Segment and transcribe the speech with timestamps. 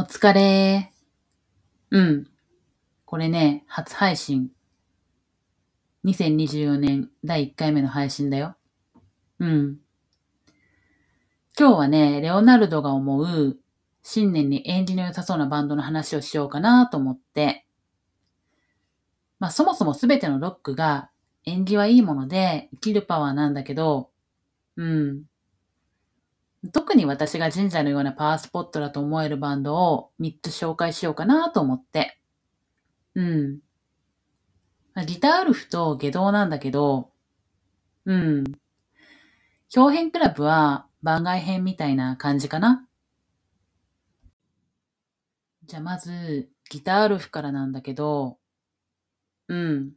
[0.00, 0.94] お疲れ。
[1.90, 2.26] うん。
[3.04, 4.50] これね、初配信。
[6.06, 8.56] 2024年第1回目の配信だよ。
[9.40, 9.76] うん。
[11.58, 13.58] 今日はね、レオナルドが思う
[14.02, 17.66] 新年に縁起の良さそうなバンドの話をしようかなと思って。
[19.38, 21.10] まあそもそも全てのロックが
[21.44, 24.08] 縁起はいいもので生きるパワーなんだけど、
[24.76, 25.24] うん。
[26.72, 32.20] 特に私が神社のようなパワースポットだと思えるバンドを3つ紹介しようかなと思って。
[33.14, 33.60] うん。
[35.06, 37.10] ギターウルフと下道なんだけど、
[38.04, 38.44] うん。
[39.74, 42.86] 表変クラブは番外編みたいな感じかな。
[45.64, 48.38] じゃあまず、ギターウルフからなんだけど、
[49.48, 49.92] うん。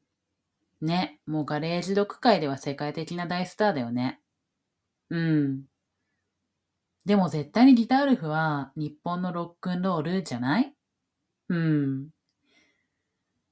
[0.82, 4.22] ね、もうガレージドック界では世界的な大スターだよね。
[5.10, 5.64] うん。
[7.06, 10.74] でも絶対にギターウルフは日本のロックンロールじゃない？
[11.50, 12.10] うん。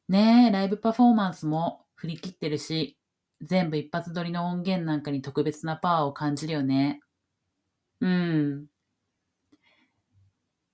[0.07, 2.97] ねえ、ライブパフォーマンスも振り切ってるし、
[3.41, 7.01] 全部一発撮りの音源なんかに特別なパワーを感じるよね。
[8.01, 8.65] うん。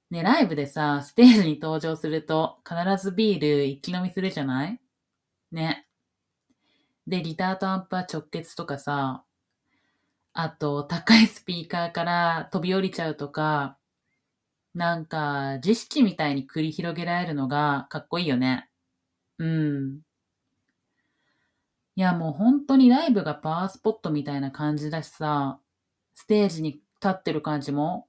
[0.09, 4.79] ね、ライブでさ、ステージに登場すると必ずビール一気飲みするじゃない？
[5.51, 5.85] ね。
[7.05, 9.23] で、ギターとアンプは直結とかさ、
[10.39, 13.79] あと、高いスピーカーから飛び降りちゃうとか、
[14.75, 18.69] なんか、儀式みたいに繰り広げられるのがかっこいいよね。
[19.39, 20.01] うん。
[21.95, 25.59] いや、もう本当にライブがパワースポットみたいな感じだしさ、
[26.13, 28.07] ステージに立ってる感じも、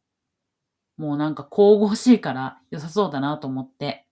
[0.98, 4.06] もうなんか神々しいから良さそうだなと思って。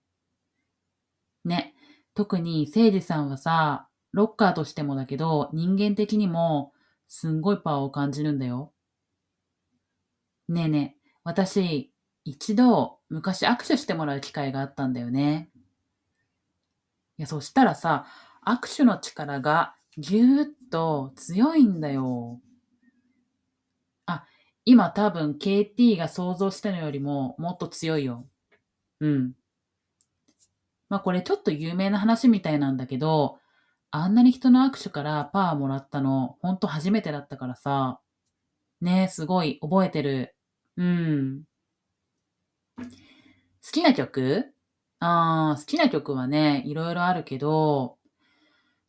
[1.45, 1.75] ね。
[2.15, 6.73] 特に誠司さんはさ、ロッカーとしてもだけど、人間的にも、
[7.07, 8.73] すんごいパワーを感じるんだよ。
[10.49, 15.49] ねえねえ、私、一度、昔握手してもらう機会があったんだよね。
[17.17, 18.05] いや、そしたらさ、
[18.45, 22.39] 握手の力がぎゅーっと強いんだよ。
[24.05, 24.25] あ、
[24.65, 28.25] 今多分 KT が想像したのよりももっと強いよ。
[28.99, 29.33] うん。
[30.89, 33.39] まあこれちょっと有名な話みたいなんだけど、
[33.91, 37.99] あんなに人の握手からパワーもらったの、ほんと初めてだったからさ。
[38.81, 40.35] ねえ、すごい覚えてる。
[40.75, 41.43] うん。
[42.77, 42.83] 好
[43.71, 44.53] きな曲？
[44.99, 47.97] あー、好きな曲はね、いろいろあるけど、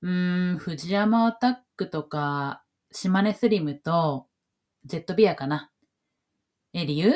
[0.02, 4.26] うーん、藤山アタックとか、島根スリムと、
[4.84, 5.70] ジェットビアかな。
[6.72, 7.12] え、理由？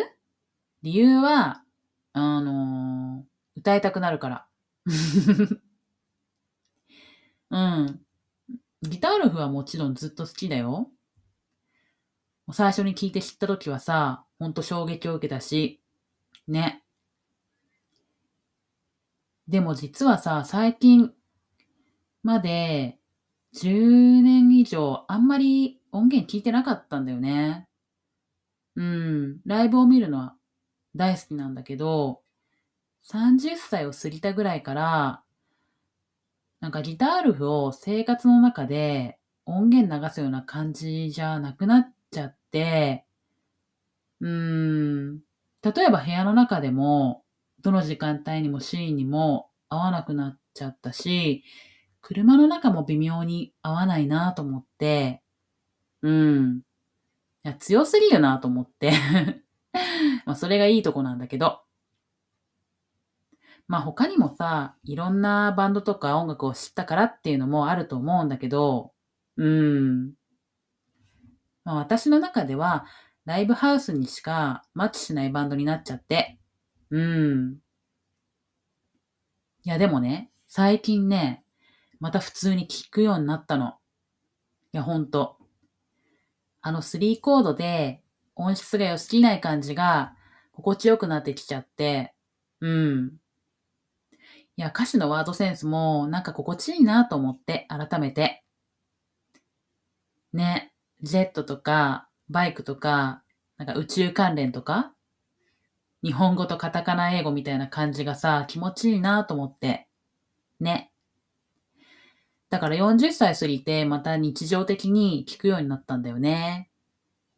[0.83, 1.63] 理由は、
[2.13, 4.47] あのー歌いたくなるから。
[7.53, 8.01] うん。
[8.83, 10.91] ギターウルフはもちろんずっと好きだよ。
[12.51, 15.81] 最初に聞いて知った時はさ、ほんと衝撃を受けたし、
[16.49, 16.83] ね。
[19.47, 21.13] でも実はさ、最近
[22.23, 22.99] まで
[23.55, 27.69] 10年以上あんまり音源聞いてなかったんだよね。
[28.77, 29.41] うん。
[29.45, 30.35] ライブを見るのは
[30.97, 32.23] 大好きなんだけど、
[33.11, 35.23] 30歳を過ぎたぐらいから、
[36.63, 43.05] なんかギターウルフを生活の中で音源流すような感じじゃなくなっちゃって、
[44.21, 45.17] うーん、
[45.63, 47.25] 例えば部屋の中でも、
[47.63, 51.45] どの時間帯にもシーンにも合わなくなっちゃったし、
[52.01, 55.23] 車の中も微妙に合わないなと思って、
[56.03, 56.59] うん。
[57.45, 58.93] いや、強すぎるなと思って。
[60.27, 61.63] まあ、それがいいとこなんだけど。
[63.73, 68.93] まあ他にもさ、いろんなバンドとか音楽を知ったからっていうのもあると思うんだけど、
[69.39, 70.13] うん。
[71.65, 72.85] まあ私の中では、
[73.25, 76.39] ライブハウスにしかマッチしないバンドになっちゃって、
[76.91, 77.55] うん。
[79.65, 81.43] いやでもね、最近ね、
[81.99, 83.77] また普通に聴くようになったの。
[84.75, 85.39] いやほんと。
[86.61, 88.03] あの3コードで
[88.37, 90.15] 音質が良すぎない感じが
[90.53, 92.13] 心地よくなってきちゃって、
[92.61, 93.22] うん。
[94.57, 98.45] いや、歌詞のワードセンスもなんか心地いいなと思って、改めて。
[100.33, 100.73] ね、
[101.03, 103.23] ジェットとか、バイクとか、
[103.57, 104.95] なんか宇宙関連とか、
[106.03, 109.89] 日本語とカタカナ英語みたいな感じがさ、気持ちいいなと思って。
[110.61, 110.93] ね。
[112.51, 116.71] だから40歳過ぎて、また日常的に聞くようになったんだよね。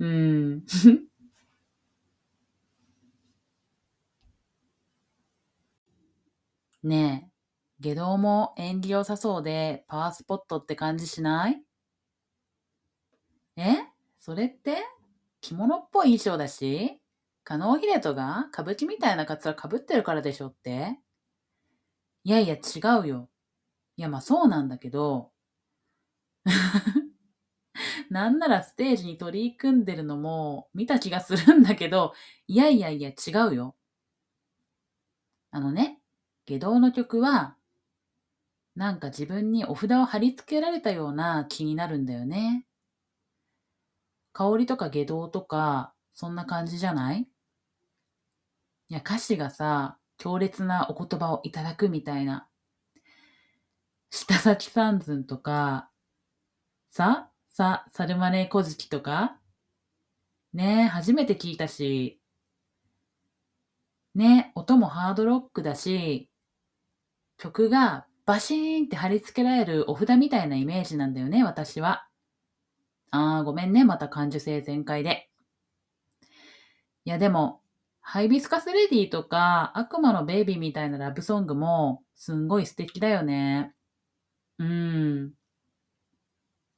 [0.01, 0.65] うん。
[6.85, 7.31] ね
[7.81, 11.61] え、下道も縁起良さそうでパワースポットって感じしない？
[13.57, 13.77] え？
[14.21, 14.77] それって？
[15.41, 17.01] 着物っぽい衣装だし？
[17.43, 20.99] 加納秀人が歌舞伎みたいなカツラ被ってるからでしょって？
[22.25, 22.61] いやいや違
[23.03, 23.31] うよ。
[23.97, 25.33] いやまあそうなんだけど、
[28.11, 32.15] なんならステージに取り組んでるのも見た気がするんだけど、
[32.47, 33.15] いやいやいや違
[33.51, 33.77] うよ。
[35.51, 36.01] あのね、
[36.47, 37.57] 下道の曲は、
[38.77, 42.67] なんか自分にお札を貼り付けられたような気になるんだよね。
[44.33, 47.21] 香りとか下道とか、そんな感じじゃない？
[47.21, 52.49] いや、歌詞がさ、強烈なお言葉をいただくみたいな。
[54.11, 55.89] 下崎三寸とか、
[56.91, 59.39] さ、さ、サルマネ小月とか？
[60.53, 62.21] ねえ、初めて聞いたし。
[64.15, 66.29] ね音もハードロックだし、
[67.39, 72.07] 曲がバシーンって貼り付けられるお札みたいなイメージなんだよね、私は。
[73.11, 75.29] あー、ごめんね、また感受性全開で。
[77.05, 77.61] いや、でも、
[78.01, 83.75] ハイビスカスレディとか、悪魔のベイビーみたいなラブソングも、すんごい素敵だよね。
[84.59, 85.33] うん。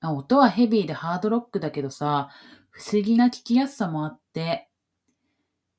[0.00, 2.30] あ音はヘビーでハードロックだけどさ、
[2.70, 4.68] 不思議な聴きやすさもあって、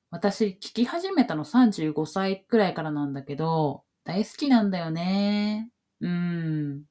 [0.10, 5.70] 私、聴き始めたの35歳くらいからなんだけど、大好きなんだよね。
[6.00, 6.84] うん。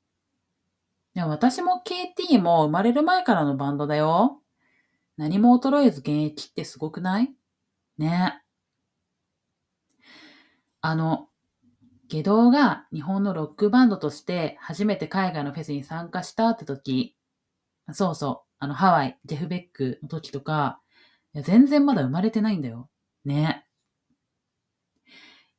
[1.15, 4.43] いや、私も KT も生まれる前からのバンドだよ。
[5.17, 7.35] 何も衰えず現役ってすごくない？
[7.97, 8.43] ね。
[10.83, 11.31] あの、
[12.09, 17.17] 下道が日本のロックバンドとして初めて海外のフェスに参加したって時、
[17.93, 20.83] そうそう、あのハワイ、ジェフ・ベックの時とか、
[21.33, 22.91] いや全然まだ生まれてないんだよ。
[23.25, 23.65] ね。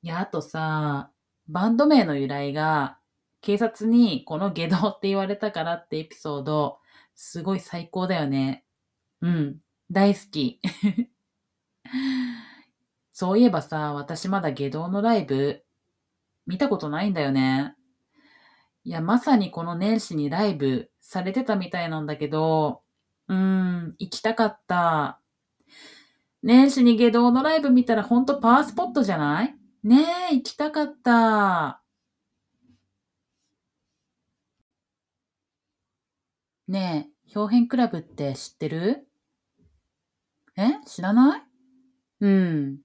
[0.03, 1.11] いや、あとさ、
[1.49, 2.97] バンド名の由来が、
[3.41, 6.79] 警察にこの下道って言われたからってエピソード、
[7.15, 8.65] すごい最高だよね。
[9.21, 9.57] うん、
[9.91, 10.61] 大好き。
[13.13, 15.63] そういえばさ、私まだ下道のライブ、
[16.45, 17.75] 見たことないんだよね。
[18.83, 22.83] いや、まさにこの年始にライブされてたみたいなんだけど、
[23.27, 25.19] うーん、行きたかった。
[26.43, 29.56] 年始に下道のライブ見たらほんとパワースポットじゃない？
[29.87, 31.81] ねえ、行きたかった。
[36.67, 39.07] ねえ、表変クラブって知ってる？
[40.57, 41.41] え知らない？
[42.19, 42.79] うん。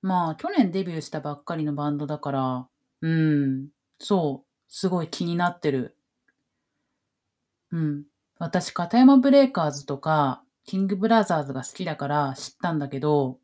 [0.00, 2.68] まあ、去年デビューしたばっかりのバンドだから、
[3.02, 5.98] うん、そう、すごい気になってる。
[7.72, 8.04] うん。
[8.38, 13.38] 私、片山ブレイカーズとか、キングブラザーズが好きだから知ったんだけど、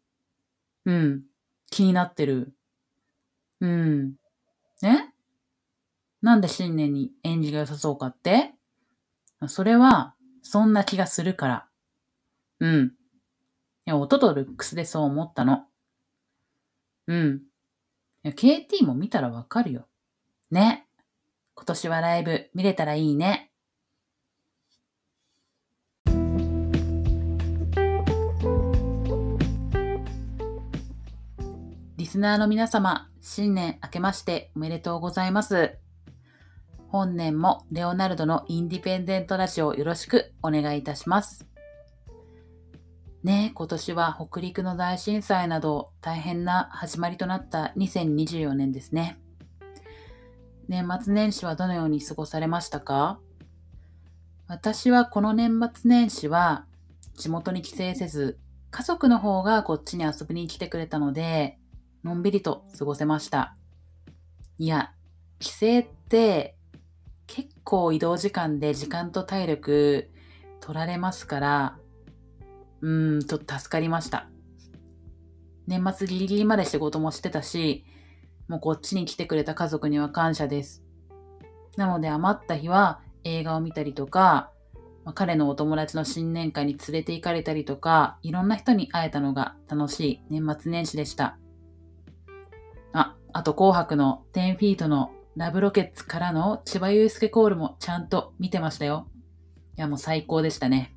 [0.86, 1.24] うん、
[1.70, 2.54] 気になってる。
[3.62, 4.16] うん。
[4.82, 5.14] ね
[6.20, 8.52] なんで新年に演技が良さそうかって？
[9.46, 11.68] それは、そんな気がするから。
[12.58, 12.86] うん。
[12.86, 12.90] い
[13.86, 15.66] や、音とルックスでそう思ったの。
[17.06, 17.42] うん。
[18.24, 19.86] いや、KT も見たらわかるよ。
[20.50, 20.88] ね。
[21.54, 23.51] 今年はライブ見れたらいいね。
[32.12, 35.78] スナーの皆様、新年明けましておめでとうございます。
[36.88, 41.46] 本年もレオナルドのインディペンデントラジオよろしくお願いいたします。
[43.22, 49.18] ね今年は北陸の大震災など大変な始まりとなった2024年ですね。
[50.68, 53.20] 年末年始はどのように過ごされましたか？
[54.48, 56.66] 私はこの年末年始は
[57.16, 58.38] 地元に帰省せず、
[58.70, 61.58] 家族の方がこっちに遊びに来てくれたので、
[62.04, 63.56] のんびりと過ごせました。
[64.58, 64.92] いや、
[65.38, 66.56] 帰省って
[67.26, 70.10] 結構移動時間で時間と体力
[70.60, 71.78] 取られますから、
[72.80, 74.28] うーん、ちょっと助かりました。
[75.66, 77.84] 年末ギリギリまで仕事もしてたし、
[78.48, 80.82] もうこっちに来てくれた家族には感謝です。
[81.76, 84.50] なので余った日は映画を見たりとか、
[85.04, 91.38] ま、彼のお友達の新年会に連れて行かれたりとか、いろんな人に会えたのが楽しい年末年始でした。
[92.92, 99.08] あ、あと紅白の10フィートのラブロケッツからの千葉祐介コールもちゃんと見てましたよ。
[99.76, 100.94] いやもう最高でしたね。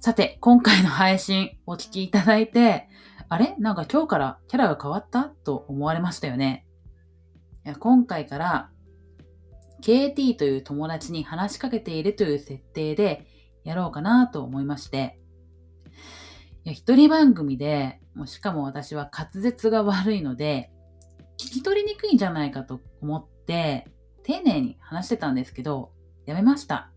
[0.00, 2.88] さて、今回の配信お聞きいただいて、
[3.30, 3.54] あれ？
[3.58, 5.24] なんか今日からキャラが変わった？
[5.24, 6.66] と思われましたよね。
[7.64, 8.70] いや今回から
[9.82, 13.26] KT という友達に話しかけているという設定で
[13.64, 15.18] やろうかなと思いまして、
[16.64, 20.70] いや一人番組で、もうしかも私は滑舌が悪いので、
[21.38, 23.88] 聞き取りにくいんじゃないかと思って、
[24.22, 25.92] 丁寧に話してたんですけど、
[26.26, 26.90] やめました。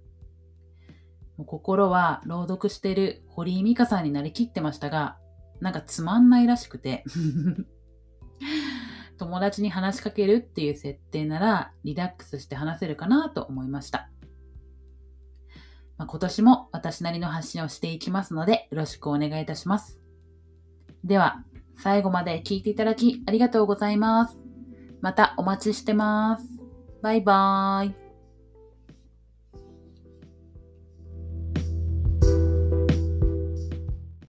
[1.38, 5.17] もう心は朗読してる堀井美香さんになりきってましたが、
[5.59, 7.03] なんかつまんないらしくて。
[9.17, 14.12] 友達に話しかけるっていう設定ならリラックスして話せるかなと思いました。
[15.97, 20.00] まあ、今年も私なりの発信をしていきますのでよろしくお願いいたします。
[21.03, 21.43] では、
[21.77, 24.37] 最後まで聞いていただきありがとうございます。
[25.01, 26.45] またお待ちしてます。
[27.01, 28.06] バイバーイ。